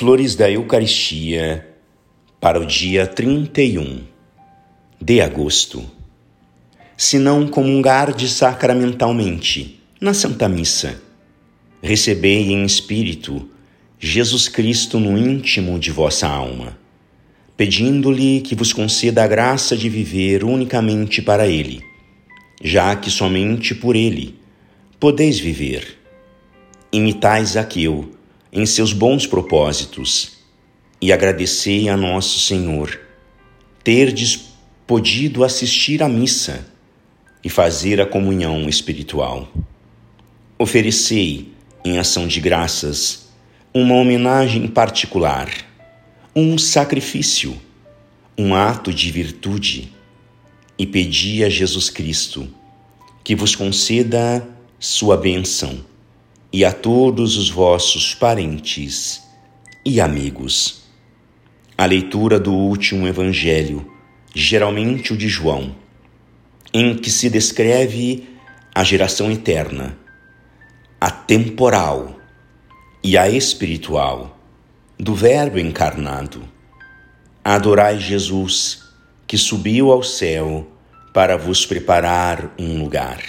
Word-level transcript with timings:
Flores 0.00 0.34
da 0.34 0.50
Eucaristia 0.50 1.68
para 2.40 2.58
o 2.58 2.64
dia 2.64 3.06
31 3.06 4.00
de 4.98 5.20
agosto. 5.20 5.84
Se 6.96 7.18
não 7.18 7.46
comungarde 7.46 8.26
sacramentalmente 8.26 9.78
na 10.00 10.14
Santa 10.14 10.48
Missa, 10.48 11.02
recebei 11.82 12.50
em 12.50 12.64
espírito 12.64 13.46
Jesus 13.98 14.48
Cristo 14.48 14.98
no 14.98 15.18
íntimo 15.18 15.78
de 15.78 15.92
vossa 15.92 16.26
alma, 16.26 16.78
pedindo-lhe 17.54 18.40
que 18.40 18.54
vos 18.54 18.72
conceda 18.72 19.22
a 19.22 19.26
graça 19.26 19.76
de 19.76 19.90
viver 19.90 20.44
unicamente 20.44 21.20
para 21.20 21.46
Ele, 21.46 21.82
já 22.64 22.96
que 22.96 23.10
somente 23.10 23.74
por 23.74 23.94
Ele 23.94 24.34
podeis 24.98 25.38
viver. 25.38 25.98
Imitais 26.90 27.50
Zaqueu 27.50 28.18
em 28.52 28.66
seus 28.66 28.92
bons 28.92 29.26
propósitos 29.26 30.38
e 31.00 31.12
agradecei 31.12 31.88
a 31.88 31.96
nosso 31.96 32.40
Senhor 32.40 33.00
terdes 33.82 34.50
podido 34.86 35.44
assistir 35.44 36.02
à 36.02 36.08
missa 36.08 36.66
e 37.42 37.48
fazer 37.48 38.00
a 38.00 38.06
comunhão 38.06 38.68
espiritual. 38.68 39.48
Oferecei, 40.58 41.52
em 41.84 41.98
ação 41.98 42.26
de 42.26 42.40
graças, 42.40 43.30
uma 43.72 43.94
homenagem 43.94 44.66
particular, 44.66 45.48
um 46.36 46.58
sacrifício, 46.58 47.56
um 48.36 48.54
ato 48.54 48.92
de 48.92 49.10
virtude 49.10 49.92
e 50.78 50.86
pedi 50.86 51.44
a 51.44 51.48
Jesus 51.48 51.88
Cristo 51.88 52.48
que 53.22 53.34
vos 53.34 53.54
conceda 53.54 54.46
sua 54.78 55.16
bênção 55.16 55.89
e 56.52 56.64
a 56.64 56.72
todos 56.72 57.36
os 57.36 57.48
vossos 57.48 58.14
parentes 58.14 59.22
e 59.84 60.00
amigos. 60.00 60.82
A 61.78 61.86
leitura 61.86 62.38
do 62.38 62.52
último 62.52 63.06
Evangelho, 63.06 63.90
geralmente 64.34 65.12
o 65.12 65.16
de 65.16 65.28
João, 65.28 65.74
em 66.74 66.96
que 66.96 67.10
se 67.10 67.30
descreve 67.30 68.28
a 68.74 68.84
geração 68.84 69.30
eterna, 69.30 69.98
a 71.00 71.10
temporal 71.10 72.16
e 73.02 73.16
a 73.16 73.28
espiritual 73.28 74.38
do 74.98 75.14
Verbo 75.14 75.58
encarnado. 75.58 76.42
Adorai 77.42 77.98
Jesus, 77.98 78.84
que 79.26 79.38
subiu 79.38 79.90
ao 79.90 80.02
céu 80.02 80.68
para 81.14 81.38
vos 81.38 81.64
preparar 81.64 82.54
um 82.58 82.82
lugar. 82.82 83.22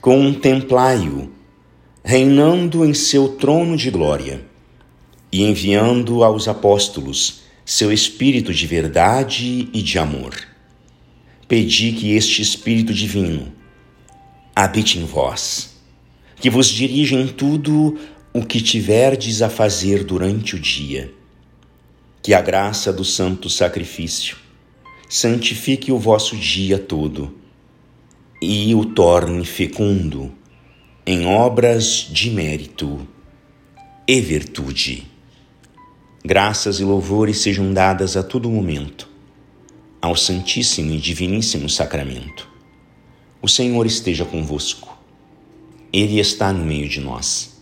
Contemplai-o 0.00 1.35
reinando 2.08 2.84
em 2.84 2.94
seu 2.94 3.30
trono 3.30 3.76
de 3.76 3.90
glória 3.90 4.40
e 5.32 5.42
enviando 5.42 6.22
aos 6.22 6.46
apóstolos 6.46 7.40
seu 7.64 7.92
Espírito 7.92 8.54
de 8.54 8.64
verdade 8.64 9.68
e 9.72 9.82
de 9.82 9.98
amor. 9.98 10.36
Pedi 11.48 11.90
que 11.90 12.12
este 12.12 12.40
Espírito 12.40 12.94
divino 12.94 13.52
habite 14.54 15.00
em 15.00 15.04
vós, 15.04 15.80
que 16.36 16.48
vos 16.48 16.68
dirija 16.68 17.16
em 17.16 17.26
tudo 17.26 17.98
o 18.32 18.46
que 18.46 18.60
tiverdes 18.60 19.42
a 19.42 19.50
fazer 19.50 20.04
durante 20.04 20.54
o 20.54 20.60
dia. 20.60 21.12
Que 22.22 22.32
a 22.34 22.40
graça 22.40 22.92
do 22.92 23.04
santo 23.04 23.50
sacrifício 23.50 24.36
santifique 25.08 25.90
o 25.90 25.98
vosso 25.98 26.36
dia 26.36 26.78
todo 26.78 27.34
e 28.40 28.72
o 28.76 28.84
torne 28.84 29.44
fecundo 29.44 30.32
em 31.08 31.24
obras 31.24 32.08
de 32.10 32.32
mérito 32.32 33.06
e 34.08 34.20
virtude. 34.20 35.06
Graças 36.24 36.80
e 36.80 36.84
louvores 36.84 37.38
sejam 37.38 37.72
dadas 37.72 38.16
a 38.16 38.24
todo 38.24 38.50
momento 38.50 39.08
ao 40.02 40.16
Santíssimo 40.16 40.92
e 40.92 40.96
Diviníssimo 40.98 41.68
Sacramento. 41.68 42.48
O 43.40 43.48
Senhor 43.48 43.86
esteja 43.86 44.24
convosco. 44.24 44.98
Ele 45.92 46.18
está 46.18 46.52
no 46.52 46.64
meio 46.64 46.88
de 46.88 46.98
nós. 46.98 47.56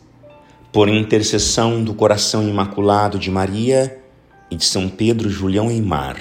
Por 0.72 0.88
intercessão 0.88 1.84
do 1.84 1.92
coração 1.92 2.48
imaculado 2.48 3.18
de 3.18 3.30
Maria 3.30 4.02
e 4.50 4.56
de 4.56 4.64
São 4.64 4.88
Pedro 4.88 5.28
Julião 5.28 5.70
Eimar, 5.70 6.16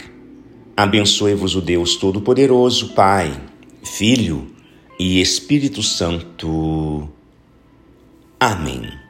abençoe-vos 0.76 1.56
o 1.56 1.62
Deus 1.62 1.96
Todo-Poderoso, 1.96 2.90
Pai, 2.90 3.34
Filho 3.82 4.54
e 5.00 5.22
Espírito 5.22 5.82
Santo. 5.82 7.10
Amén. 8.44 9.03